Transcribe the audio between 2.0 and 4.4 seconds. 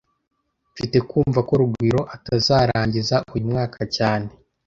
atazarangiza uyu mwaka cyane